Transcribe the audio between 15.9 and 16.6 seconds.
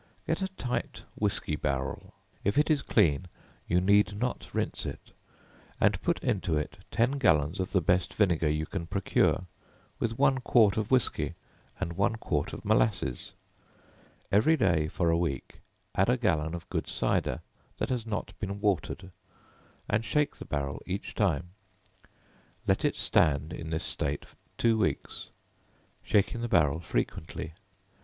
add a gallon